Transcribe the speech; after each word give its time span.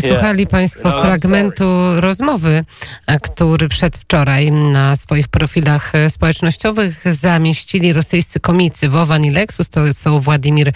Słuchali 0.00 0.46
Państwo 0.46 0.88
No, 0.88 1.02
fragmentu 1.02 1.64
rozmowy, 1.96 2.64
a 3.06 3.18
który 3.18 3.68
przedwczoraj 3.68 4.50
na 4.50 4.96
swoich 4.96 5.28
profilach 5.28 5.94
e, 5.94 6.10
społecznościowych 6.10 7.04
zamieścili 7.10 7.92
rosyjscy 7.92 8.40
komicy 8.40 8.88
Wowan 8.88 9.24
i 9.24 9.30
Lexus. 9.30 9.68
To 9.70 9.92
są 9.92 10.20
Władimir 10.20 10.72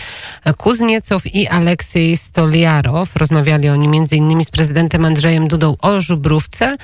Kuzniecow 0.56 1.26
i 1.26 1.48
Aleksiej 1.48 2.16
Stoliarow. 2.16 3.16
Rozmawiali 3.16 3.68
oni 3.68 4.00
innymi 4.12 4.44
z 4.44 4.50
prezydentem 4.50 5.04
Andrzejem 5.04 5.48
Dudą 5.48 5.76
o 5.80 6.00
żubrówce, 6.00 6.76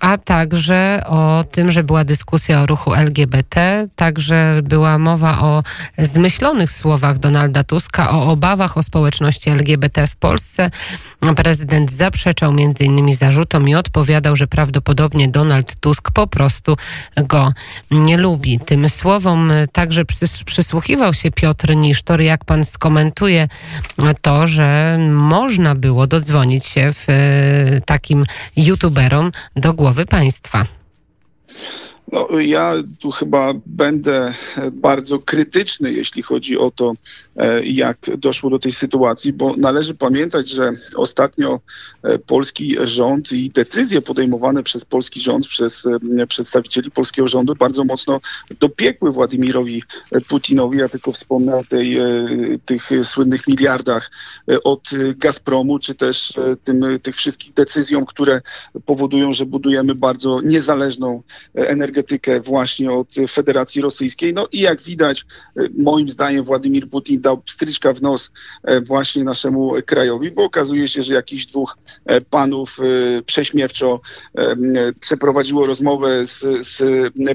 a 0.00 0.18
także 0.18 1.02
o 1.06 1.44
tym, 1.50 1.72
że 1.72 1.84
była 1.84 2.04
dyskusja 2.04 2.62
o 2.62 2.66
ruchu 2.66 2.94
LGBT. 2.94 3.86
Także 3.96 4.60
była 4.62 4.98
mowa 4.98 5.40
o 5.40 5.62
zmyślonych 5.98 6.72
słowach 6.72 7.18
Donalda 7.18 7.64
Tuska, 7.64 8.10
o 8.10 8.22
obawach 8.22 8.76
o 8.78 8.82
społeczności 8.82 9.50
LGBT 9.50 10.06
w 10.06 10.16
Polsce. 10.16 10.70
Prezydent 11.36 11.92
zaprzeczał 11.92 12.52
między 12.52 12.84
innymi 12.84 13.14
zarzutom 13.14 13.68
i 13.68 13.74
odpowiadał, 13.74 14.36
że 14.36 14.46
prawdopodobnie 14.46 15.28
Donald 15.28 15.80
Tusk 15.80 16.10
po 16.10 16.26
prostu 16.26 16.76
go 17.16 17.52
nie 17.90 18.16
lubi. 18.16 18.58
Tym 18.58 18.88
słowom 18.88 19.52
także 19.72 20.04
przys- 20.04 20.44
przysłuchiwał 20.44 21.14
się 21.14 21.30
Piotr 21.30 21.76
Nisztor. 21.76 22.20
Jak 22.20 22.44
pan 22.44 22.64
skomentuje 22.64 23.48
to, 24.22 24.46
że 24.46 24.98
można 25.10 25.74
było 25.74 26.06
dodzwonić 26.06 26.66
się 26.66 26.92
w 26.92 27.06
e, 27.08 27.80
takim 27.80 28.24
youtuberom 28.56 29.32
do 29.60 29.74
głowy 29.74 30.06
państwa? 30.06 30.77
No, 32.12 32.40
ja 32.40 32.74
tu 33.00 33.10
chyba 33.10 33.54
będę 33.66 34.34
bardzo 34.72 35.18
krytyczny, 35.18 35.92
jeśli 35.92 36.22
chodzi 36.22 36.58
o 36.58 36.70
to, 36.70 36.92
e, 37.36 37.66
jak 37.66 37.98
doszło 38.18 38.50
do 38.50 38.58
tej 38.58 38.72
sytuacji, 38.72 39.32
bo 39.32 39.54
należy 39.56 39.94
pamiętać, 39.94 40.48
że 40.48 40.72
ostatnio 40.96 41.60
e, 42.02 42.18
polski 42.18 42.76
rząd 42.82 43.32
i 43.32 43.50
decyzje 43.50 44.02
podejmowane 44.02 44.62
przez 44.62 44.84
polski 44.84 45.20
rząd, 45.20 45.46
przez 45.46 45.86
e, 46.18 46.26
przedstawicieli 46.26 46.90
polskiego 46.90 47.28
rządu 47.28 47.54
bardzo 47.54 47.84
mocno 47.84 48.20
dopiekły 48.60 49.12
Władimirowi 49.12 49.82
Putinowi. 50.28 50.78
Ja 50.78 50.88
tylko 50.88 51.12
wspomnę 51.12 51.56
o 51.56 51.64
tej, 51.64 51.98
tych 52.64 52.90
słynnych 53.04 53.46
miliardach 53.46 54.10
od 54.64 54.90
Gazpromu, 55.16 55.78
czy 55.78 55.94
też 55.94 56.32
tym, 56.64 56.84
tych 57.02 57.16
wszystkich 57.16 57.54
decyzjom, 57.54 58.06
które 58.06 58.40
powodują, 58.86 59.32
że 59.32 59.46
budujemy 59.46 59.94
bardzo 59.94 60.40
niezależną 60.40 61.22
energetykę 61.54 61.97
energetykę 61.98 62.40
właśnie 62.40 62.90
od 62.90 63.14
Federacji 63.28 63.82
Rosyjskiej. 63.82 64.34
No 64.34 64.48
i 64.52 64.60
jak 64.60 64.82
widać, 64.82 65.24
moim 65.78 66.08
zdaniem 66.08 66.44
Władimir 66.44 66.88
Putin 66.88 67.20
dał 67.20 67.42
stryczka 67.46 67.92
w 67.92 68.02
nos 68.02 68.30
właśnie 68.86 69.24
naszemu 69.24 69.72
krajowi, 69.86 70.30
bo 70.30 70.44
okazuje 70.44 70.88
się, 70.88 71.02
że 71.02 71.14
jakiś 71.14 71.46
dwóch 71.46 71.78
panów 72.30 72.78
prześmiewczo 73.26 74.00
przeprowadziło 75.00 75.66
rozmowę 75.66 76.26
z, 76.26 76.66
z 76.66 76.82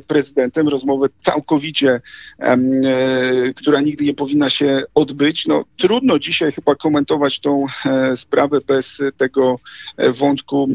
prezydentem, 0.07 0.67
rozmowę 0.67 1.07
całkowicie, 1.23 2.01
która 3.55 3.81
nigdy 3.81 4.05
nie 4.05 4.13
powinna 4.13 4.49
się 4.49 4.83
odbyć. 4.95 5.47
No 5.47 5.65
trudno 5.77 6.19
dzisiaj 6.19 6.51
chyba 6.51 6.75
komentować 6.75 7.39
tą 7.39 7.65
sprawę 8.15 8.59
bez 8.67 9.01
tego 9.17 9.59
wątku 10.09 10.69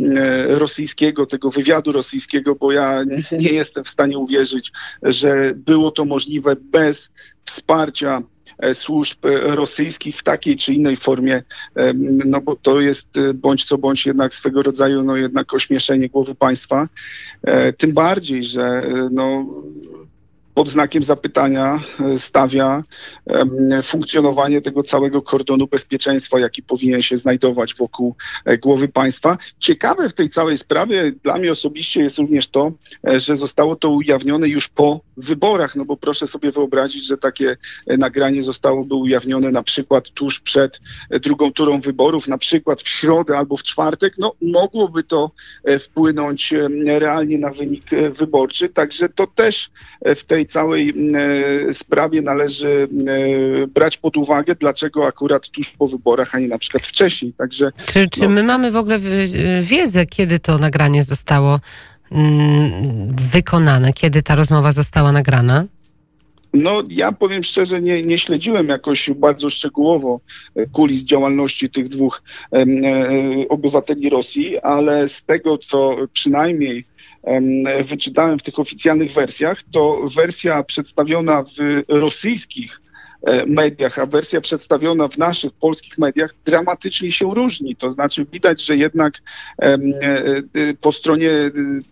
rosyjskiego, 0.49 1.27
tego 1.27 1.51
wywiadu 1.51 1.93
rosyjskiego, 1.93 2.55
bo 2.55 2.73
ja 2.73 3.05
nie 3.33 3.51
jestem 3.51 3.78
w 3.85 3.89
stanie 3.89 4.19
uwierzyć, 4.19 4.73
że 5.03 5.53
było 5.57 5.91
to 5.91 6.05
możliwe 6.05 6.57
bez 6.57 7.11
wsparcia 7.45 8.23
służb 8.73 9.19
rosyjskich 9.43 10.17
w 10.17 10.23
takiej 10.23 10.57
czy 10.57 10.75
innej 10.75 10.97
formie, 10.97 11.43
no 12.25 12.41
bo 12.41 12.57
to 12.57 12.81
jest 12.81 13.09
bądź 13.35 13.65
co 13.65 13.79
bądź 13.79 14.07
jednak 14.07 14.35
swego 14.35 14.63
rodzaju 14.63 15.03
no 15.03 15.17
jednak 15.17 15.55
ośmieszenie 15.55 16.09
głowy 16.09 16.35
państwa. 16.35 16.89
Tym 17.77 17.93
bardziej, 17.93 18.43
że 18.43 18.83
no 19.11 19.47
pod 20.59 20.71
znakiem 20.71 21.05
zapytania 21.05 21.83
stawia 22.19 22.83
funkcjonowanie 23.83 24.61
tego 24.61 24.83
całego 24.83 25.23
kordonu 25.23 25.67
bezpieczeństwa, 25.67 26.41
jaki 26.41 26.63
powinien 26.63 27.03
się 27.03 27.19
znajdować 27.19 27.75
wokół 27.75 28.15
głowy 28.63 28.89
państwa. 28.89 29.39
Ciekawe 29.59 30.09
w 30.09 30.13
tej 30.13 30.29
całej 30.29 30.59
sprawie 30.59 31.13
dla 31.23 31.39
mnie 31.39 31.53
osobiście 31.53 32.03
jest 32.03 32.19
również 32.19 32.49
to, 32.49 32.73
że 33.05 33.37
zostało 33.37 33.77
to 33.77 33.91
ujawnione 33.91 34.49
już 34.49 34.69
po 34.69 35.01
wyborach, 35.17 35.77
no 35.77 35.85
bo 35.85 35.97
proszę 35.97 36.27
sobie 36.27 36.53
wyobrazić, 36.53 37.07
że 37.07 37.19
takie 37.19 37.57
nagranie 37.87 38.43
zostałoby 38.43 38.95
ujawnione 38.95 39.51
na 39.51 39.63
przykład 39.63 40.11
tuż 40.11 40.41
przed 40.41 40.81
drugą 41.11 41.53
turą 41.53 41.81
wyborów, 41.81 42.29
na 42.29 42.39
przykład 42.39 42.83
w 42.83 42.89
środę 42.89 43.39
albo 43.39 43.57
w 43.57 43.63
czwartek, 43.63 44.15
no 44.19 44.33
mogłoby 44.43 45.03
to 45.03 45.31
wpłynąć 45.81 46.55
realnie 46.87 47.39
na 47.39 47.51
wynik 47.51 47.85
wyborczy, 48.13 48.69
także 48.69 49.09
to 49.09 49.27
też 49.27 49.71
w 50.17 50.25
tej 50.25 50.48
całej 50.49 50.95
sprawie 51.73 52.23
należy 52.23 52.89
brać 53.75 53.99
pod 53.99 54.17
uwagę, 54.17 54.55
dlaczego 54.55 55.07
akurat 55.07 55.49
tuż 55.49 55.71
po 55.71 55.89
wyborach, 55.89 56.35
a 56.35 56.39
nie 56.39 56.49
na 56.49 56.59
przykład 56.59 56.87
wcześniej. 56.87 57.33
Także, 57.33 57.73
czy, 57.87 58.09
czy 58.09 58.21
no. 58.21 58.29
my 58.29 58.43
mamy 58.43 58.71
w 58.71 58.77
ogóle 58.77 58.99
wiedzę, 59.61 60.07
kiedy 60.07 60.39
to 60.39 60.59
nagranie 60.59 61.05
zostało 61.05 61.61
wykonane, 63.33 63.93
kiedy 63.93 64.23
ta 64.23 64.35
rozmowa 64.35 64.73
została 64.73 65.13
nagrana? 65.13 65.65
No, 66.55 66.83
ja 66.89 67.13
powiem 67.13 67.45
szczerze, 67.45 67.83
nie, 67.83 68.03
nie 68.03 68.19
śledziłem 68.19 68.69
jakoś 68.69 69.11
bardzo 69.11 69.51
szczegółowo 69.51 70.21
kulis 70.73 71.03
działalności 71.03 71.71
tych 71.71 71.89
dwóch 71.89 72.23
e, 72.53 72.65
obywateli 73.49 74.11
Rosji, 74.11 74.59
ale 74.59 75.09
z 75.09 75.25
tego, 75.25 75.59
co 75.59 75.97
przynajmniej 76.13 76.85
wyczytałem 77.85 78.39
w 78.39 78.43
tych 78.43 78.59
oficjalnych 78.59 79.13
wersjach, 79.13 79.63
to 79.63 80.01
wersja 80.17 80.63
przedstawiona 80.63 81.43
w 81.43 81.83
rosyjskich 81.89 82.81
mediach, 83.47 83.99
a 83.99 84.07
wersja 84.07 84.41
przedstawiona 84.41 85.09
w 85.09 85.19
naszych 85.19 85.53
polskich 85.53 85.99
mediach 85.99 86.35
dramatycznie 86.45 87.13
się 87.13 87.35
różni. 87.35 87.77
To 87.77 87.93
znaczy 87.93 88.27
widać, 88.33 88.65
że 88.65 88.77
jednak 88.77 89.15
po 90.81 90.93
stronie 90.93 91.31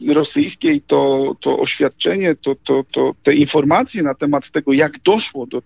rosyjskiej 0.09 0.81
to, 0.81 1.33
to 1.41 1.59
oświadczenie, 1.59 2.35
to, 2.35 2.55
to, 2.65 2.85
to 2.93 3.15
te 3.23 3.35
informacje 3.35 4.03
na 4.03 4.15
temat 4.15 4.51
tego, 4.51 4.73
jak 4.73 4.99
doszło 4.99 5.47
do 5.47 5.63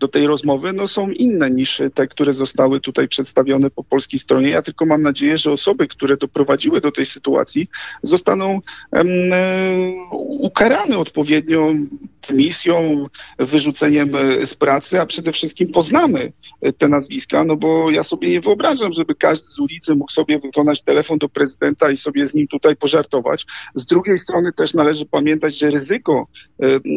do 0.00 0.08
tej 0.08 0.26
rozmowy, 0.26 0.72
no 0.72 0.88
są 0.88 1.10
inne 1.10 1.50
niż 1.50 1.82
te, 1.94 2.06
które 2.06 2.32
zostały 2.32 2.80
tutaj 2.80 3.08
przedstawione 3.08 3.70
po 3.70 3.84
polskiej 3.84 4.20
stronie. 4.20 4.48
Ja 4.48 4.62
tylko 4.62 4.86
mam 4.86 5.02
nadzieję, 5.02 5.38
że 5.38 5.52
osoby, 5.52 5.88
które 5.88 6.16
doprowadziły 6.16 6.80
do 6.80 6.92
tej 6.92 7.06
sytuacji, 7.06 7.68
zostaną 8.02 8.60
um, 8.92 9.06
ukarane 10.28 10.98
odpowiednio 10.98 11.74
misją, 12.32 13.06
wyrzuceniem 13.38 14.10
z 14.44 14.54
pracy, 14.54 15.00
a 15.00 15.06
przede 15.06 15.32
wszystkim 15.32 15.72
poznamy 15.72 16.32
te 16.78 16.88
nazwiska, 16.88 17.44
no 17.44 17.56
bo 17.56 17.90
ja 17.90 18.04
sobie 18.04 18.30
nie 18.30 18.40
wyobrażam, 18.40 18.92
żeby 18.92 19.14
każdy 19.14 19.46
z 19.46 19.58
ulicy 19.58 19.94
mógł 19.94 20.12
sobie 20.12 20.38
wykonać 20.38 20.82
telefon 20.82 21.18
do 21.18 21.28
prezydenta 21.28 21.90
i 21.90 21.96
sobie 21.96 22.26
z 22.26 22.34
nim 22.34 22.48
tutaj 22.48 22.76
pożartować. 22.76 23.46
Z 23.74 23.84
drugiej 23.84 24.18
strony 24.18 24.52
też 24.52 24.74
należy 24.74 25.06
pamiętać, 25.06 25.58
że 25.58 25.70
ryzyko 25.70 26.26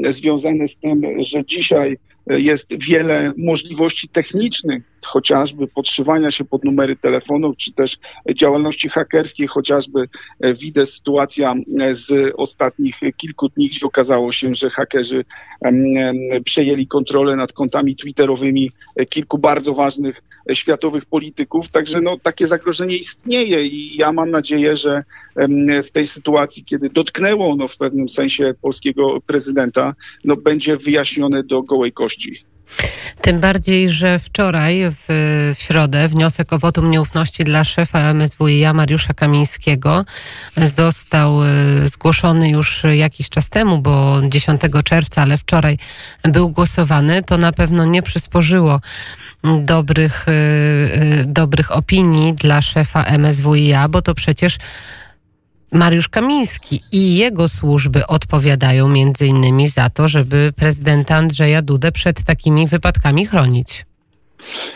związane 0.09 0.67
z 0.67 0.77
tym, 0.77 1.01
że 1.19 1.45
dzisiaj 1.45 1.97
jest 2.27 2.83
wiele 2.87 3.33
możliwości 3.37 4.07
technicznych, 4.07 4.83
chociażby 5.05 5.67
podszywania 5.67 6.31
się 6.31 6.45
pod 6.45 6.63
numery 6.63 6.95
telefonów, 6.95 7.57
czy 7.57 7.73
też 7.73 7.97
działalności 8.35 8.89
hakerskiej, 8.89 9.47
chociażby 9.47 10.09
widać 10.59 10.89
sytuacja 10.89 11.53
z 11.91 12.33
ostatnich 12.37 12.99
kilku 13.17 13.49
dni, 13.49 13.69
gdzie 13.69 13.85
okazało 13.85 14.31
się, 14.31 14.55
że 14.55 14.69
hakerzy 14.69 15.25
przejęli 16.45 16.87
kontrolę 16.87 17.35
nad 17.35 17.53
kontami 17.53 17.95
twitterowymi 17.95 18.71
kilku 19.09 19.37
bardzo 19.37 19.73
ważnych 19.73 20.23
światowych 20.53 21.05
polityków. 21.05 21.69
Także 21.69 22.01
no, 22.01 22.17
takie 22.23 22.47
zagrożenie 22.47 22.95
istnieje 22.95 23.67
i 23.67 23.97
ja 23.97 24.11
mam 24.11 24.31
nadzieję, 24.31 24.75
że 24.75 25.03
w 25.83 25.91
tej 25.91 26.07
sytuacji, 26.07 26.65
kiedy 26.65 26.89
dotknęło 26.89 27.51
ono 27.51 27.67
w 27.67 27.77
pewnym 27.77 28.09
sensie 28.09 28.53
polskiego 28.61 29.21
prezydenta, 29.25 29.93
no, 30.23 30.35
będzie 30.35 30.77
wyjaśnione 30.77 31.43
do 31.43 31.63
gołej 31.63 31.91
kości. 31.91 32.52
Tym 33.21 33.39
bardziej, 33.39 33.89
że 33.89 34.19
wczoraj 34.19 34.83
w, 34.91 35.05
w 35.57 35.61
środę 35.61 36.07
wniosek 36.07 36.53
o 36.53 36.59
wotum 36.59 36.91
nieufności 36.91 37.43
dla 37.43 37.63
szefa 37.63 37.99
MSWiA 37.99 38.73
Mariusza 38.73 39.13
Kamińskiego 39.13 40.05
został 40.57 41.43
e, 41.43 41.47
zgłoszony 41.85 42.49
już 42.49 42.83
jakiś 42.93 43.29
czas 43.29 43.49
temu, 43.49 43.77
bo 43.77 44.21
10 44.29 44.61
czerwca, 44.83 45.21
ale 45.21 45.37
wczoraj 45.37 45.77
był 46.23 46.49
głosowany. 46.49 47.23
To 47.23 47.37
na 47.37 47.51
pewno 47.51 47.85
nie 47.85 48.01
przysporzyło 48.01 48.81
dobrych, 49.43 50.25
e, 50.27 50.31
e, 50.31 51.25
dobrych 51.25 51.71
opinii 51.71 52.33
dla 52.33 52.61
szefa 52.61 53.03
MSWiA, 53.03 53.87
bo 53.89 54.01
to 54.01 54.15
przecież 54.15 54.57
Mariusz 55.73 56.09
Kamiński 56.09 56.83
i 56.91 57.15
jego 57.15 57.47
służby 57.49 58.07
odpowiadają 58.07 58.87
między 58.87 59.27
innymi 59.27 59.69
za 59.69 59.89
to, 59.89 60.07
żeby 60.07 60.53
prezydenta 60.55 61.15
Andrzeja 61.15 61.61
Dudę 61.61 61.91
przed 61.91 62.23
takimi 62.23 62.67
wypadkami 62.67 63.25
chronić. 63.25 63.85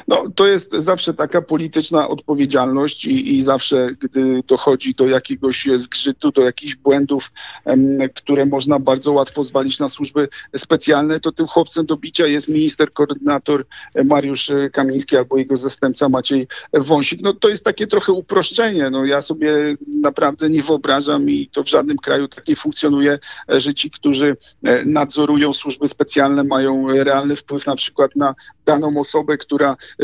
No, 0.07 0.23
to 0.35 0.47
jest 0.47 0.71
zawsze 0.77 1.13
taka 1.13 1.41
polityczna 1.41 2.07
odpowiedzialność 2.07 3.05
i, 3.05 3.37
i, 3.37 3.41
zawsze, 3.41 3.89
gdy 3.99 4.43
dochodzi 4.47 4.93
do 4.93 5.07
jakiegoś 5.07 5.67
zgrzytu, 5.75 6.31
do 6.31 6.41
jakichś 6.41 6.75
błędów, 6.75 7.31
em, 7.65 7.99
które 8.15 8.45
można 8.45 8.79
bardzo 8.79 9.11
łatwo 9.11 9.43
zwalić 9.43 9.79
na 9.79 9.89
służby 9.89 10.27
specjalne, 10.55 11.19
to 11.19 11.31
tym 11.31 11.47
chłopcem 11.47 11.85
do 11.85 11.97
bicia 11.97 12.27
jest 12.27 12.47
minister, 12.47 12.93
koordynator 12.93 13.65
Mariusz 14.05 14.51
Kamiński 14.73 15.17
albo 15.17 15.37
jego 15.37 15.57
zastępca 15.57 16.09
Maciej 16.09 16.47
Wąsik. 16.73 17.21
No 17.21 17.33
to 17.33 17.49
jest 17.49 17.63
takie 17.63 17.87
trochę 17.87 18.11
uproszczenie. 18.11 18.89
No, 18.89 19.05
ja 19.05 19.21
sobie 19.21 19.77
naprawdę 20.01 20.49
nie 20.49 20.63
wyobrażam 20.63 21.29
i 21.29 21.49
to 21.51 21.63
w 21.63 21.69
żadnym 21.69 21.97
kraju 21.97 22.27
tak 22.27 22.47
nie 22.47 22.55
funkcjonuje, 22.55 23.19
że 23.49 23.73
ci, 23.73 23.91
którzy 23.91 24.37
nadzorują 24.85 25.53
służby 25.53 25.87
specjalne, 25.87 26.43
mają 26.43 26.87
realny 26.87 27.35
wpływ 27.35 27.65
na 27.65 27.75
przykład 27.75 28.15
na 28.15 28.35
daną 28.65 28.99
osobę, 28.99 29.37
która 29.37 29.56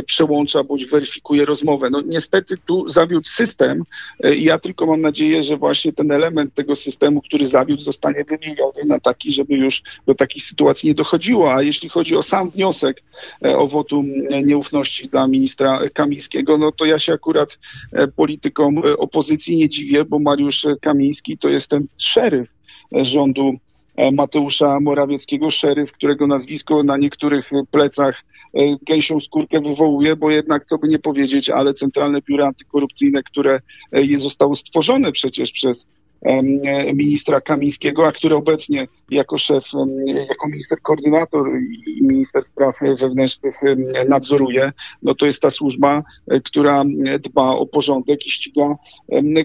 przełącza 0.06 0.64
bądź 0.64 0.86
weryfikuje 0.86 1.46
rozmowę. 1.46 1.90
No 1.90 2.02
niestety 2.02 2.58
tu 2.66 2.90
zawiódł 2.90 3.28
system 3.28 3.84
e, 4.24 4.36
ja 4.36 4.60
tylko 4.60 4.86
mam 4.86 5.02
nadzieję, 5.02 5.44
że 5.44 5.58
właśnie 5.58 5.94
ten 5.94 6.12
element 6.12 6.54
tego 6.54 6.76
systemu, 6.76 7.22
który 7.22 7.46
zawiódł, 7.46 7.82
zostanie 7.82 8.24
wymieniony 8.24 8.86
na 8.86 9.00
taki, 9.00 9.32
żeby 9.32 9.56
już 9.56 9.84
do 10.08 10.16
takich 10.16 10.44
sytuacji 10.44 10.90
nie 10.90 10.96
dochodziło. 10.96 11.54
A 11.54 11.62
jeśli 11.62 11.90
chodzi 11.90 12.16
o 12.16 12.24
sam 12.24 12.50
wniosek 12.50 13.04
e, 13.46 13.58
o 13.58 13.68
wotum 13.68 14.12
nieufności 14.46 15.08
dla 15.08 15.28
ministra 15.28 15.80
Kamińskiego, 15.94 16.58
no 16.58 16.72
to 16.72 16.86
ja 16.86 17.00
się 17.00 17.14
akurat 17.14 17.60
e, 17.92 18.08
politykom 18.08 18.78
opozycji 18.98 19.58
nie 19.58 19.70
dziwię, 19.70 20.06
bo 20.06 20.20
Mariusz 20.20 20.68
Kamiński 20.82 21.38
to 21.38 21.50
jest 21.50 21.68
ten 21.68 21.88
szeryf 21.98 22.50
rządu 22.92 23.60
Mateusza 24.14 24.80
Morawieckiego, 24.80 25.52
szeryf, 25.52 25.92
którego 25.92 26.28
nazwisko 26.28 26.84
na 26.84 26.98
niektórych 26.98 27.52
plecach 27.72 28.24
e, 28.54 28.60
gęsią 28.88 29.20
skórkę 29.20 29.62
wywołuje, 29.62 30.16
bo 30.16 30.32
jednak, 30.32 30.66
co 30.66 30.78
by 30.78 30.88
nie 30.88 31.00
powiedzieć, 31.00 31.50
ale 31.50 31.74
Centralne 31.74 32.22
Biuro 32.22 32.46
Antykorupcyjne, 32.46 33.24
które 33.24 33.60
e, 33.92 34.18
zostało 34.18 34.56
stworzone 34.56 35.12
przecież 35.12 35.52
przez 35.52 35.88
ministra 36.94 37.42
Kamińskiego, 37.42 38.08
a 38.08 38.12
który 38.12 38.36
obecnie 38.36 38.88
jako 39.10 39.38
szef, 39.38 39.66
jako 40.30 40.48
minister 40.48 40.82
koordynator 40.82 41.48
i 41.88 42.04
minister 42.04 42.46
spraw 42.46 42.80
wewnętrznych 43.00 43.62
nadzoruje, 44.10 44.72
no 45.02 45.16
to 45.16 45.26
jest 45.26 45.42
ta 45.42 45.50
służba, 45.50 46.04
która 46.44 46.84
dba 47.20 47.50
o 47.50 47.66
porządek 47.66 48.26
i 48.26 48.32
ściga 48.32 48.76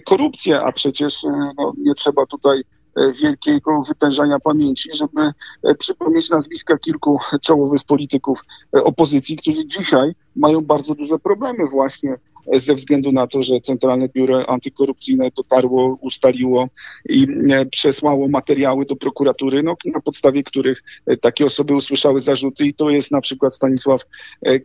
korupcję, 0.05 0.59
a 0.59 0.71
przecież 0.71 1.13
no, 1.57 1.73
nie 1.77 1.93
trzeba 1.95 2.25
tutaj 2.25 2.61
E, 2.61 2.78
wielkiego 3.21 3.83
wytężania 3.87 4.39
pamięci, 4.39 4.89
żeby 4.93 5.21
e, 5.63 5.75
przypomnieć 5.75 6.29
nazwiska 6.29 6.77
kilku 6.77 7.19
czołowych 7.41 7.83
polityków 7.83 8.43
e, 8.77 8.83
opozycji, 8.83 9.37
którzy 9.37 9.67
dzisiaj 9.67 10.15
mają 10.35 10.61
bardzo 10.61 10.95
duże 10.95 11.19
problemy 11.19 11.67
właśnie 11.67 12.15
ze 12.53 12.75
względu 12.75 13.11
na 13.11 13.27
to, 13.27 13.43
że 13.43 13.61
Centralne 13.61 14.09
Biuro 14.09 14.49
Antykorupcyjne 14.49 15.29
dotarło, 15.37 15.97
ustaliło 16.01 16.69
i 17.09 17.27
przesłało 17.71 18.27
materiały 18.27 18.85
do 18.85 18.95
prokuratury, 18.95 19.63
no, 19.63 19.75
na 19.85 20.01
podstawie 20.01 20.43
których 20.43 20.83
takie 21.21 21.45
osoby 21.45 21.75
usłyszały 21.75 22.19
zarzuty 22.19 22.65
i 22.65 22.73
to 22.73 22.89
jest 22.89 23.11
na 23.11 23.21
przykład 23.21 23.55
Stanisław 23.55 24.01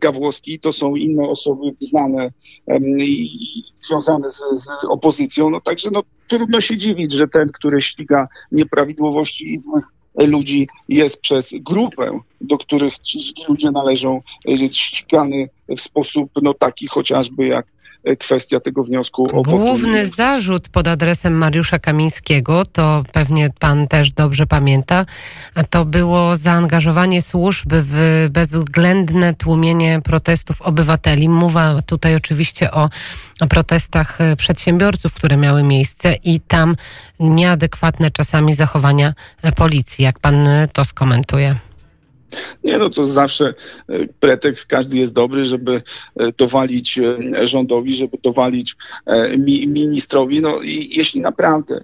Gawłowski, 0.01 0.59
to 0.59 0.73
są 0.73 0.95
inne 0.95 1.23
osoby 1.23 1.75
znane 1.79 2.31
i 2.97 3.63
związane 3.87 4.31
z, 4.31 4.35
z 4.35 4.67
opozycją, 4.89 5.49
no 5.49 5.61
także 5.61 5.89
no, 5.91 6.03
trudno 6.27 6.61
się 6.61 6.77
dziwić, 6.77 7.11
że 7.11 7.27
ten, 7.27 7.49
który 7.49 7.81
ściga 7.81 8.27
nieprawidłowości 8.51 9.53
i 9.53 9.59
złych 9.59 9.85
ludzi 10.17 10.67
jest 10.89 11.21
przez 11.21 11.49
grupę, 11.53 12.19
do 12.41 12.57
których 12.57 12.99
ci 12.99 13.33
ludzie 13.47 13.71
należą, 13.71 14.21
ścigany 14.71 15.49
w 15.77 15.81
sposób 15.81 16.31
no, 16.41 16.53
taki 16.53 16.87
chociażby 16.87 17.47
jak 17.47 17.65
kwestia 18.19 18.59
tego 18.59 18.83
wniosku 18.83 19.39
o 19.39 19.41
Główny 19.41 20.05
zarzut 20.05 20.69
pod 20.69 20.87
adresem 20.87 21.33
Mariusza 21.33 21.79
Kamińskiego, 21.79 22.65
to 22.65 23.03
pewnie 23.11 23.49
pan 23.59 23.87
też 23.87 24.11
dobrze 24.11 24.47
pamięta, 24.47 25.05
to 25.69 25.85
było 25.85 26.37
zaangażowanie 26.37 27.21
służby 27.21 27.83
w 27.85 28.27
bezwzględne 28.29 29.33
tłumienie 29.33 30.01
protestów 30.03 30.61
obywateli. 30.61 31.29
Mowa 31.29 31.81
tutaj 31.81 32.15
oczywiście 32.15 32.71
o, 32.71 32.89
o 33.41 33.47
protestach 33.47 34.17
przedsiębiorców, 34.37 35.13
które 35.13 35.37
miały 35.37 35.63
miejsce 35.63 36.13
i 36.23 36.39
tam 36.39 36.75
nieadekwatne 37.19 38.11
czasami 38.11 38.53
zachowania 38.53 39.13
policji. 39.55 40.03
Jak 40.03 40.19
pan 40.19 40.47
to 40.73 40.85
skomentuje? 40.85 41.55
Nie, 42.63 42.77
no 42.77 42.89
to 42.89 43.05
zawsze 43.05 43.53
e, 43.89 44.07
pretekst 44.19 44.67
każdy 44.67 44.97
jest 44.97 45.13
dobry, 45.13 45.45
żeby 45.45 45.81
e, 46.19 46.31
dowalić 46.31 46.99
e, 46.99 47.47
rządowi, 47.47 47.95
żeby 47.95 48.17
dowalić 48.23 48.75
ministrowi. 49.67 50.41
No 50.41 50.61
i 50.61 50.89
jeśli 50.97 51.21
naprawdę 51.21 51.83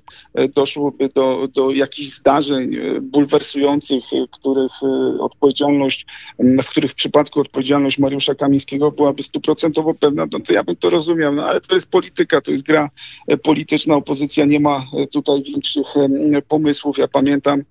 doszłoby 0.56 1.10
do, 1.16 1.48
do 1.54 1.72
jakichś 1.72 2.10
zdarzeń 2.10 2.78
bulwersujących, 3.02 4.04
których 4.32 4.72
odpowiedzialność, 5.20 6.06
w 6.40 6.70
których 6.70 6.94
przypadku 6.94 7.40
odpowiedzialność 7.40 8.00
Mariusza 8.00 8.36
Kamińskiego 8.36 8.92
byłaby 8.92 9.24
stuprocentowo 9.24 9.94
pewna, 9.94 10.28
no 10.32 10.40
to 10.40 10.54
ja 10.54 10.64
bym 10.64 10.76
to 10.76 10.90
rozumiał, 10.90 11.34
no 11.34 11.46
ale 11.46 11.62
to 11.62 11.76
jest 11.76 11.90
polityka, 11.90 12.42
to 12.42 12.52
jest 12.52 12.64
gra 12.64 12.90
polityczna, 13.44 13.96
opozycja 13.96 14.46
nie 14.46 14.60
ma 14.60 14.86
tutaj 15.12 15.44
większych 15.44 15.88
pomysłów. 16.48 16.98
Ja 16.98 17.08
pamiętam, 17.08 17.64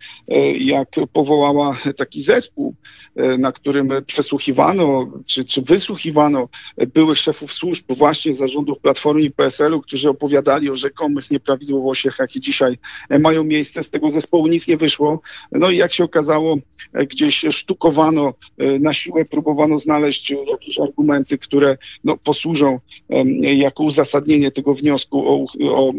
jak 0.58 0.88
powołała 1.12 1.76
taki 1.96 2.22
zespół, 2.22 2.69
E, 3.16 3.38
na 3.38 3.52
którym 3.52 3.88
przesłuchiwano 4.06 5.12
czy, 5.26 5.44
czy 5.44 5.62
wysłuchiwano 5.62 6.48
byłych 6.94 7.18
szefów 7.18 7.52
służb 7.52 7.84
właśnie 7.88 8.34
zarządów 8.34 8.78
Platformy 8.78 9.22
i 9.22 9.30
PSL-u, 9.30 9.80
którzy 9.80 10.10
opowiadali 10.10 10.70
o 10.70 10.76
rzekomych 10.76 11.30
nieprawidłowościach, 11.30 12.16
jakie 12.18 12.40
dzisiaj 12.40 12.78
e, 13.08 13.18
mają 13.18 13.44
miejsce. 13.44 13.82
Z 13.82 13.90
tego 13.90 14.10
zespołu 14.10 14.46
nic 14.46 14.68
nie 14.68 14.76
wyszło. 14.76 15.20
No 15.52 15.70
i 15.70 15.76
jak 15.76 15.92
się 15.92 16.04
okazało, 16.04 16.56
e, 16.92 17.06
gdzieś 17.06 17.44
sztukowano 17.50 18.34
na 18.80 18.92
siłę, 18.92 19.24
próbowano 19.24 19.78
znaleźć 19.78 20.34
jakieś 20.50 20.80
argumenty, 20.80 21.38
które 21.38 21.78
no, 22.04 22.16
posłużą 22.16 22.80
jako 23.40 23.84
uzasadnienie 23.84 24.50
tego 24.50 24.74
wniosku 24.74 25.28
o, 25.28 25.46
o 25.70 25.92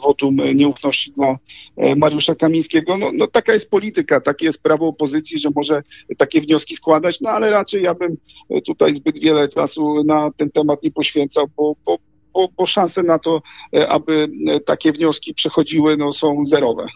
wotum 0.00 0.36
nieufności 0.54 1.12
dla 1.12 1.38
e, 1.76 1.96
Mariusza 1.96 2.34
Kamińskiego. 2.34 2.98
No, 2.98 3.10
no 3.14 3.26
taka 3.26 3.52
jest 3.52 3.70
polityka, 3.70 4.20
takie 4.20 4.46
jest 4.46 4.62
prawo 4.62 4.86
opozycji, 4.86 5.38
że 5.38 5.48
może 5.56 5.82
takie 6.18 6.40
wnioski 6.40 6.76
składać, 6.76 7.20
no 7.20 7.30
ale 7.30 7.50
raczej 7.50 7.82
ja 7.82 7.94
bym 7.94 8.16
tutaj 8.66 8.94
zbyt 8.96 9.18
wiele 9.18 9.48
czasu 9.48 10.04
na 10.04 10.30
ten 10.36 10.50
temat 10.50 10.82
nie 10.82 10.90
poświęcał, 10.90 11.46
bo, 11.56 11.76
bo 11.84 11.98
bo, 12.32 12.48
bo 12.56 12.66
szanse 12.66 13.02
na 13.02 13.18
to, 13.18 13.42
e, 13.76 13.88
aby 13.88 14.28
e, 14.48 14.60
takie 14.60 14.92
wnioski 14.92 15.34
przechodziły, 15.34 15.96
no, 15.96 16.12
są 16.12 16.46
zerowe. 16.46 16.86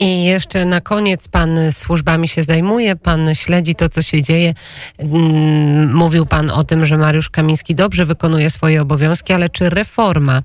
I 0.00 0.24
jeszcze 0.24 0.64
na 0.64 0.80
koniec 0.80 1.28
pan 1.28 1.58
służbami 1.72 2.28
się 2.28 2.44
zajmuje, 2.44 2.96
pan 2.96 3.34
śledzi 3.34 3.74
to, 3.74 3.88
co 3.88 4.02
się 4.02 4.22
dzieje. 4.22 4.54
Mm, 4.98 5.94
mówił 5.94 6.26
pan 6.26 6.50
o 6.50 6.64
tym, 6.64 6.86
że 6.86 6.98
Mariusz 6.98 7.30
Kamiński 7.30 7.74
dobrze 7.74 8.04
wykonuje 8.04 8.50
swoje 8.50 8.82
obowiązki, 8.82 9.32
ale 9.32 9.48
czy 9.48 9.70
reforma, 9.70 10.42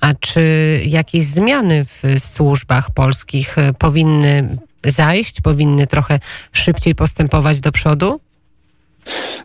a 0.00 0.14
czy 0.14 0.40
jakieś 0.86 1.24
zmiany 1.24 1.84
w 1.84 2.02
służbach 2.18 2.90
polskich 2.90 3.58
e, 3.58 3.72
powinny 3.72 4.58
zajść, 4.84 5.40
powinny 5.40 5.86
trochę 5.86 6.18
szybciej 6.52 6.94
postępować 6.94 7.60
do 7.60 7.72
przodu? 7.72 8.20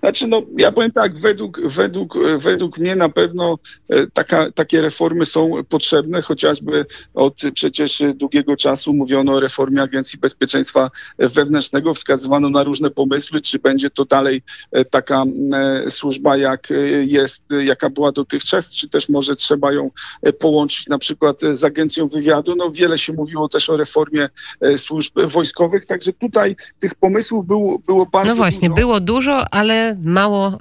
Znaczy, 0.01 0.27
no, 0.27 0.41
ja 0.57 0.71
powiem 0.71 0.91
tak, 0.91 1.19
według, 1.19 1.61
według, 1.67 2.17
według 2.37 2.77
mnie 2.77 2.95
na 2.95 3.09
pewno 3.09 3.59
e, 3.89 4.07
taka, 4.07 4.51
takie 4.51 4.81
reformy 4.81 5.25
są 5.25 5.51
potrzebne, 5.69 6.21
chociażby 6.21 6.85
od 7.13 7.41
przecież 7.53 8.03
długiego 8.15 8.57
czasu 8.57 8.93
mówiono 8.93 9.33
o 9.33 9.39
reformie 9.39 9.81
Agencji 9.81 10.19
Bezpieczeństwa 10.19 10.91
Wewnętrznego, 11.17 11.93
wskazywano 11.93 12.49
na 12.49 12.63
różne 12.63 12.89
pomysły, 12.89 13.41
czy 13.41 13.59
będzie 13.59 13.89
to 13.89 14.05
dalej 14.05 14.43
e, 14.71 14.85
taka 14.85 15.23
e, 15.53 15.91
służba, 15.91 16.37
jak 16.37 16.67
jest, 17.05 17.43
jaka 17.63 17.89
była 17.89 18.11
dotychczas, 18.11 18.69
czy 18.69 18.89
też 18.89 19.09
może 19.09 19.35
trzeba 19.35 19.73
ją 19.73 19.91
połączyć 20.39 20.87
na 20.87 20.97
przykład 20.97 21.41
z 21.53 21.63
Agencją 21.63 22.07
Wywiadu. 22.07 22.55
No, 22.55 22.71
wiele 22.71 22.97
się 22.97 23.13
mówiło 23.13 23.49
też 23.49 23.69
o 23.69 23.77
reformie 23.77 24.29
służb 24.77 25.13
wojskowych, 25.25 25.85
także 25.85 26.13
tutaj 26.13 26.55
tych 26.79 26.95
pomysłów 26.95 27.47
było, 27.47 27.79
było 27.79 28.05
bardzo 28.05 28.29
No 28.29 28.35
właśnie, 28.35 28.69
dużo. 28.69 28.81
było 28.81 28.99
dużo, 28.99 29.45
ale 29.51 29.90
mało 30.03 30.57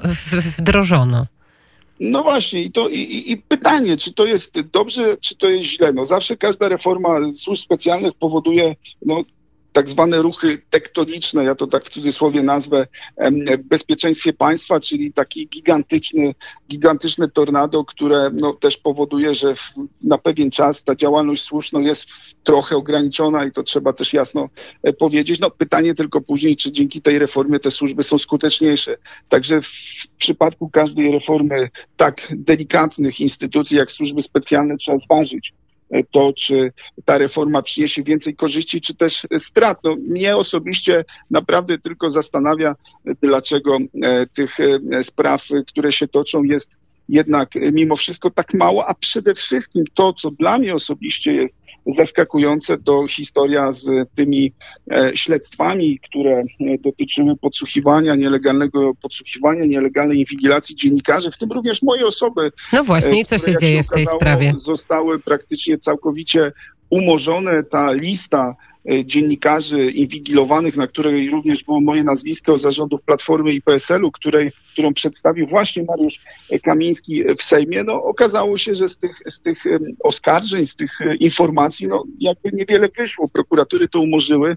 wdrożono. 0.59 1.27
No 2.01 2.23
właśnie, 2.23 2.63
i, 2.63 2.73
to, 2.73 2.89
i, 2.89 3.33
i, 3.33 3.37
pytanie, 3.37 3.97
czy 3.97 4.13
to 4.13 4.27
jest 4.27 4.61
dobrze, 4.61 5.17
czy 5.17 5.37
to 5.37 5.49
jest 5.49 5.69
źle. 5.69 5.93
No 5.93 6.07
zawsze 6.07 6.37
każda 6.37 6.69
reforma 6.69 7.33
służb 7.33 7.63
specjalnych 7.63 8.15
powoduje 8.15 8.77
no, 9.07 9.23
tak 9.73 9.89
zwane 9.89 10.23
ruchy 10.23 10.63
tektoniczne, 10.71 11.45
ja 11.45 11.55
to 11.55 11.67
tak 11.67 11.85
w 11.85 11.89
cudzysłowie 11.89 12.43
nazwę, 12.43 12.87
w 13.59 13.63
bezpieczeństwie 13.63 14.33
państwa, 14.33 14.81
czyli 14.81 15.13
taki 15.13 15.49
gigantyczny, 15.49 16.35
gigantyczne 16.71 17.29
tornado, 17.29 17.85
które 17.85 18.31
no, 18.33 18.53
też 18.53 18.77
powoduje, 18.77 19.35
że 19.35 19.55
w, 19.55 19.73
na 20.03 20.19
pewien 20.19 20.51
czas 20.51 20.85
ta 20.85 20.95
działalność 20.95 21.43
słuszna 21.43 21.81
jest 21.81 22.07
trochę 22.45 22.77
ograniczona 22.77 23.45
i 23.45 23.53
to 23.53 23.63
trzeba 23.63 23.93
też 23.93 24.13
jasno 24.13 24.49
e, 24.83 24.93
powiedzieć. 24.93 25.41
No, 25.41 25.51
pytanie 25.51 25.95
tylko 25.95 26.21
później, 26.21 26.57
czy 26.57 26.73
dzięki 26.73 27.03
tej 27.03 27.19
reformie 27.19 27.61
te 27.61 27.71
służby 27.71 28.03
są 28.03 28.19
skuteczniejsze. 28.19 28.97
Także 29.29 29.63
w 29.63 29.71
przypadku 30.19 30.69
każdej 30.69 31.13
reformy 31.13 31.69
tak 31.97 32.33
delikatnych 32.37 33.21
instytucji 33.21 33.77
jak 33.77 33.93
służby 33.93 34.23
specjalne 34.23 34.77
trzeba 34.77 34.99
zważyć, 34.99 35.55
to, 36.11 36.33
czy 36.33 36.73
ta 37.05 37.19
reforma 37.19 37.63
przyniesie 37.63 38.03
więcej 38.03 38.37
korzyści, 38.37 38.81
czy 38.81 38.95
też 38.95 39.27
strat. 39.39 39.79
No, 39.85 39.97
mnie 40.09 40.37
osobiście 40.37 41.05
naprawdę 41.31 41.79
tylko 41.79 42.11
zastanawia, 42.11 42.77
dlaczego 43.23 43.79
e, 44.03 44.27
tych 44.27 44.61
e, 44.61 45.03
spraw, 45.03 45.45
które 45.67 45.93
się 45.93 46.09
toczą, 46.09 46.43
jest 46.43 46.71
jednak 47.11 47.55
mimo 47.73 47.97
wszystko 47.97 48.31
tak 48.31 48.55
mało, 48.55 48.87
a 48.87 48.95
przede 48.95 49.35
wszystkim 49.35 49.85
to, 49.95 50.13
co 50.13 50.31
dla 50.31 50.59
mnie 50.59 50.75
osobiście 50.75 51.33
jest 51.33 51.57
zaskakujące, 51.87 52.79
to 52.79 53.07
historia 53.09 53.73
z 53.73 53.89
tymi 54.15 54.53
e, 54.93 55.11
śledztwami, 55.15 55.99
które 55.99 56.31
e, 56.31 56.45
dotyczyły 56.79 57.37
podsłuchiwania, 57.37 58.15
nielegalnego 58.15 58.95
podsłuchiwania, 59.03 59.65
nielegalnej 59.65 60.19
inwigilacji 60.19 60.77
dziennikarzy, 60.77 61.31
w 61.31 61.39
tym 61.39 61.53
również 61.53 61.83
mojej 61.83 62.05
osoby. 62.05 62.53
No 62.73 62.85
właśnie, 62.85 63.21
i 63.21 63.25
co 63.25 63.39
się 63.39 63.59
dzieje 63.61 63.77
się 63.77 63.83
w 63.83 63.89
tej 63.89 64.03
okazało, 64.03 64.21
sprawie? 64.21 64.53
Zostały 64.57 65.19
praktycznie 65.19 65.79
całkowicie 65.79 66.53
umorzone. 66.91 67.63
Ta 67.63 67.93
lista 67.93 68.39
e, 68.49 68.70
dziennikarzy 69.05 69.91
inwigilowanych, 69.91 70.77
na 70.77 70.87
której 70.87 71.31
również 71.31 71.65
było 71.65 71.81
moje 71.81 72.05
nazwisko 72.05 72.59
zarządów 72.59 73.03
Platformy 73.03 73.53
i 73.53 73.63
PSL-u, 73.63 74.11
której, 74.11 74.51
którą 74.73 74.95
przedstawił 74.95 75.47
właśnie 75.47 75.83
Mariusz 75.83 76.21
Kamiński 76.63 77.25
w 77.39 77.43
Sejmie, 77.43 77.85
no 77.85 78.03
okazało 78.03 78.59
się, 78.59 78.75
że 78.75 78.89
z 78.89 78.99
tych, 78.99 79.23
z 79.29 79.41
tych 79.41 79.65
oskarżeń, 80.05 80.67
z 80.67 80.77
tych 80.77 81.01
e, 81.01 81.15
informacji, 81.15 81.89
no 81.89 82.05
jakby 82.19 82.51
niewiele 82.53 82.89
wyszło. 82.97 83.29
Prokuratury 83.29 83.89
to 83.89 84.01
umorzyły. 84.01 84.57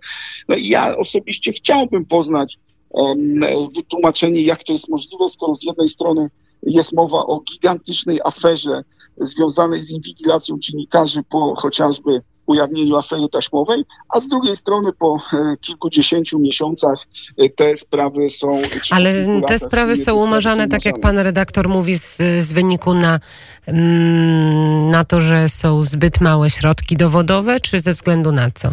No 0.49 0.55
i 0.55 0.67
ja 0.67 0.97
osobiście 0.97 1.53
chciałbym 1.53 2.05
poznać 2.05 2.57
em, 2.97 3.39
wytłumaczenie, 3.75 4.41
jak 4.41 4.63
to 4.63 4.73
jest 4.73 4.89
możliwe, 4.89 5.29
skoro 5.33 5.55
z 5.55 5.63
jednej 5.63 5.89
strony 5.89 6.29
jest 6.63 6.93
mowa 6.93 7.17
o 7.17 7.39
gigantycznej 7.39 8.19
aferze 8.23 8.83
związanej 9.17 9.83
z 9.83 9.89
inwigilacją 9.89 10.59
dziennikarzy 10.59 11.23
po 11.29 11.55
chociażby 11.55 12.21
ujawnieniu 12.45 12.97
afery 12.97 13.29
taśmowej, 13.29 13.83
a 14.09 14.19
z 14.19 14.27
drugiej 14.27 14.55
strony 14.55 14.93
po 14.93 15.17
e, 15.33 15.57
kilkudziesięciu 15.61 16.39
miesiącach 16.39 16.97
e, 17.37 17.49
te 17.49 17.75
sprawy 17.75 18.29
są... 18.29 18.57
Ale 18.91 19.41
te 19.47 19.59
sprawy 19.59 19.97
są 19.97 20.15
umarzane, 20.15 20.67
tak 20.67 20.85
jak 20.85 20.99
pan 20.99 21.19
redaktor 21.19 21.69
mówi, 21.69 21.97
z, 21.97 22.17
z 22.39 22.53
wyniku 22.53 22.93
na, 22.93 23.19
mm, 23.67 24.89
na 24.89 25.03
to, 25.03 25.21
że 25.21 25.49
są 25.49 25.83
zbyt 25.83 26.21
małe 26.21 26.49
środki 26.49 26.97
dowodowe, 26.97 27.59
czy 27.59 27.79
ze 27.79 27.93
względu 27.93 28.31
na 28.31 28.51
co? 28.51 28.69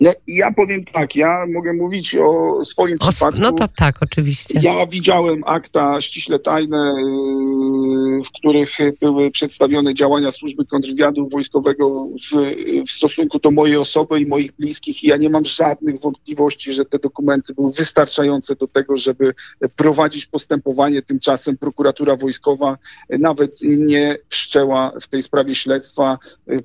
Ja, 0.00 0.12
ja 0.26 0.52
powiem 0.52 0.84
tak, 0.84 1.16
ja 1.16 1.44
mogę 1.54 1.72
mówić 1.72 2.16
o 2.16 2.64
swoim 2.64 2.96
O, 3.00 3.08
przypadku. 3.08 3.40
no 3.40 3.52
to 3.52 3.68
tak, 3.68 3.94
oczywiście. 4.02 4.60
Ja 4.62 4.86
widziałem 4.86 5.42
akta 5.46 6.00
ściśle 6.00 6.38
tajne, 6.38 6.76
yy, 6.76 7.83
w 8.24 8.32
których 8.32 8.70
były 9.00 9.30
przedstawione 9.30 9.94
działania 9.94 10.32
służby 10.32 10.64
kontrwywiadu 10.64 11.28
wojskowego 11.28 12.08
w, 12.08 12.54
w 12.86 12.90
stosunku 12.90 13.38
do 13.38 13.50
mojej 13.50 13.76
osoby 13.76 14.20
i 14.20 14.26
moich 14.26 14.52
bliskich 14.52 15.04
i 15.04 15.08
ja 15.08 15.16
nie 15.16 15.30
mam 15.30 15.44
żadnych 15.44 16.00
wątpliwości, 16.00 16.72
że 16.72 16.84
te 16.84 16.98
dokumenty 16.98 17.54
były 17.54 17.72
wystarczające 17.72 18.56
do 18.56 18.68
tego, 18.68 18.96
żeby 18.96 19.34
prowadzić 19.76 20.26
postępowanie. 20.26 21.02
Tymczasem 21.02 21.56
prokuratura 21.56 22.16
wojskowa 22.16 22.78
nawet 23.10 23.58
nie 23.62 24.16
wszczęła 24.28 24.92
w 25.00 25.08
tej 25.08 25.22
sprawie 25.22 25.54
śledztwa. 25.54 26.18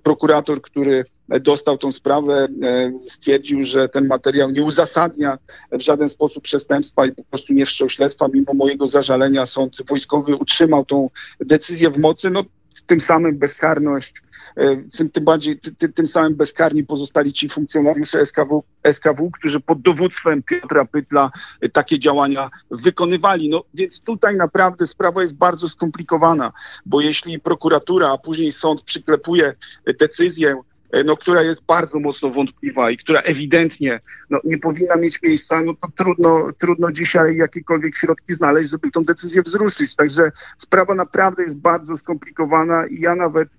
Prokurator, 0.03 0.61
który 0.61 1.05
dostał 1.41 1.77
tą 1.77 1.91
sprawę, 1.91 2.47
e, 2.63 2.91
stwierdził, 3.07 3.63
że 3.63 3.89
ten 3.89 4.07
materiał 4.07 4.51
nie 4.51 4.63
uzasadnia 4.63 5.37
w 5.71 5.81
żaden 5.81 6.09
sposób 6.09 6.43
przestępstwa 6.43 7.05
i 7.05 7.11
po 7.11 7.23
prostu 7.23 7.53
nie 7.53 7.65
wszczął 7.65 7.89
śledztwa. 7.89 8.27
Mimo 8.33 8.53
mojego 8.53 8.87
zażalenia 8.87 9.45
sąd 9.45 9.77
wojskowy 9.89 10.35
utrzymał 10.35 10.85
tą 10.85 11.09
decyzję 11.39 11.89
w 11.89 11.97
mocy. 11.97 12.29
No, 12.29 12.43
tym 12.85 12.99
samym 12.99 13.37
bezkarność, 13.37 14.13
e, 14.55 14.77
tym, 14.97 15.09
tym 15.09 15.25
bardziej, 15.25 15.59
ty, 15.59 15.75
ty, 15.75 15.89
tym 15.89 16.07
samym 16.07 16.35
bezkarni 16.35 16.83
pozostali 16.83 17.33
ci 17.33 17.49
funkcjonariusze 17.49 18.25
SKW, 18.25 18.63
SKW, 18.91 19.31
którzy 19.31 19.59
pod 19.59 19.81
dowództwem 19.81 20.43
Piotra 20.43 20.85
Pytla 20.85 21.31
e, 21.61 21.69
takie 21.69 21.99
działania 21.99 22.49
wykonywali. 22.71 23.49
No 23.49 23.63
więc 23.73 24.01
tutaj 24.01 24.35
naprawdę 24.35 24.87
sprawa 24.87 25.21
jest 25.21 25.35
bardzo 25.35 25.69
skomplikowana, 25.69 26.51
bo 26.85 27.01
jeśli 27.01 27.39
prokuratura, 27.39 28.11
a 28.11 28.17
później 28.17 28.51
sąd 28.51 28.81
przyklepuje 28.81 29.53
decyzję, 29.99 30.61
no, 31.05 31.17
która 31.17 31.41
jest 31.41 31.63
bardzo 31.65 31.99
mocno 31.99 32.29
wątpliwa 32.29 32.91
i 32.91 32.97
która 32.97 33.21
ewidentnie 33.21 33.99
no, 34.29 34.39
nie 34.43 34.57
powinna 34.57 34.95
mieć 34.95 35.21
miejsca, 35.21 35.61
no 35.61 35.73
to 35.73 35.87
trudno, 35.95 36.47
trudno 36.57 36.91
dzisiaj 36.91 37.37
jakiekolwiek 37.37 37.95
środki 37.95 38.33
znaleźć, 38.33 38.69
żeby 38.69 38.91
tą 38.91 39.03
decyzję 39.03 39.41
wzruszyć. 39.41 39.95
Także 39.95 40.31
sprawa 40.57 40.95
naprawdę 40.95 41.43
jest 41.43 41.57
bardzo 41.57 41.97
skomplikowana 41.97 42.87
i 42.87 43.01
ja 43.01 43.15
nawet 43.15 43.49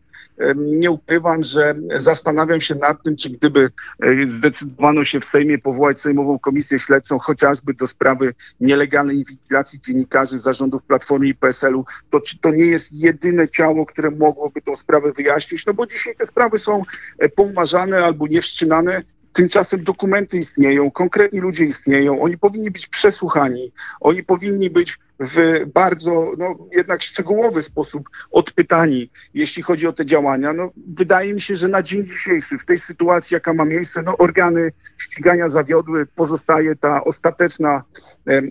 nie 0.57 0.91
ukrywam, 0.91 1.43
że 1.43 1.75
zastanawiam 1.97 2.61
się 2.61 2.75
nad 2.75 3.03
tym, 3.03 3.17
czy 3.17 3.31
gdyby 3.31 3.71
e, 4.03 4.27
zdecydowano 4.27 5.05
się 5.05 5.21
w 5.21 5.25
Sejmie 5.25 5.59
powołać 5.59 6.01
Sejmową 6.01 6.39
Komisję 6.39 6.79
Śledczą 6.79 7.19
chociażby 7.19 7.75
do 7.75 7.87
sprawy 7.87 8.35
nielegalnej 8.61 9.17
inwigilacji 9.17 9.81
dziennikarzy 9.81 10.39
zarządów 10.39 10.83
Platformy 10.83 11.29
i 11.29 11.35
PSL-u, 11.35 11.85
to 12.11 12.21
czy 12.21 12.39
to 12.39 12.51
nie 12.51 12.65
jest 12.65 12.93
jedyne 12.93 13.49
ciało, 13.49 13.87
które 13.87 14.11
mogłoby 14.11 14.63
tą 14.63 14.77
sprawę 14.77 15.13
wyjaśnić? 15.13 15.67
No 15.67 15.75
bo 15.75 15.87
dzisiaj 15.87 16.17
te 16.17 16.27
sprawy 16.27 16.59
są 16.59 16.83
e, 17.19 17.29
poumarzane 17.29 18.05
albo 18.05 18.27
niewstrzymane. 18.27 19.03
Tymczasem 19.33 19.85
dokumenty 19.85 20.39
istnieją, 20.39 20.91
konkretni 20.91 21.41
ludzie 21.41 21.65
istnieją, 21.65 22.23
oni 22.23 22.39
powinni 22.39 22.71
być 22.71 22.87
przesłuchani, 22.87 23.73
oni 24.01 24.23
powinni 24.23 24.71
być 24.71 24.99
w 25.21 25.67
bardzo, 25.75 26.33
no, 26.39 26.69
jednak 26.73 27.03
szczegółowy 27.03 27.63
sposób 27.63 28.09
odpytani, 28.31 29.11
jeśli 29.35 29.63
chodzi 29.63 29.87
o 29.87 29.93
te 29.93 30.07
działania. 30.07 30.53
No, 30.53 30.71
wydaje 30.87 31.35
mi 31.35 31.41
się, 31.41 31.57
że 31.57 31.69
na 31.69 31.83
dzień 31.83 32.07
dzisiejszy, 32.07 32.59
w 32.59 32.65
tej 32.65 32.79
sytuacji, 32.79 33.35
jaka 33.35 33.55
ma 33.55 33.65
miejsce, 33.65 34.03
no, 34.03 34.17
organy 34.19 34.73
ścigania 34.99 35.51
zawiodły, 35.51 36.07
pozostaje 36.07 36.77
ta 36.77 37.05
ostateczna, 37.05 37.83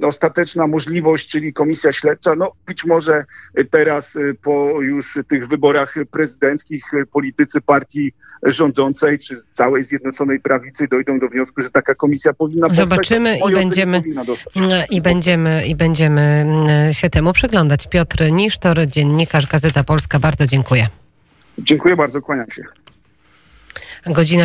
ostateczna 0.02 0.68
możliwość, 0.68 1.30
czyli 1.30 1.54
komisja 1.54 1.92
śledcza. 1.92 2.36
No, 2.36 2.52
być 2.66 2.86
może 2.86 3.26
teraz 3.72 4.16
e, 4.16 4.34
po 4.42 4.82
już 4.82 5.20
tych 5.28 5.48
wyborach 5.48 5.96
prezydenckich 6.12 6.94
e, 6.94 7.06
politycy 7.06 7.62
partii 7.62 8.14
rządzącej 8.44 9.20
czy 9.20 9.36
całej 9.54 9.84
Zjednoczonej 9.84 10.40
Prawicy 10.40 10.88
dojdą 10.88 11.20
do 11.20 11.28
wniosku, 11.28 11.62
że 11.62 11.70
taka 11.70 11.96
komisja 11.96 12.34
powinna 12.34 12.68
powstać. 12.68 12.90
Zobaczymy 12.90 13.38
i 13.50 13.54
będziemy-. 13.54 14.02
I 14.92 15.02
będziemy, 15.02 15.66
I 15.68 15.76
będziemy 15.76 16.46
się 16.92 17.10
temu 17.10 17.34
przyglądać. 17.34 17.88
Piotr 17.88 18.32
Nisztor, 18.32 18.88
dziennikarz 18.88 19.48
Gazeta 19.48 19.84
Polska, 19.84 20.20
bardzo 20.20 20.48
dziękuję. 20.48 20.88
Dziękuję 21.60 21.96
bardzo, 21.96 22.22
kłaniam 22.22 22.52
się. 22.52 22.64
Godzina 24.06 24.38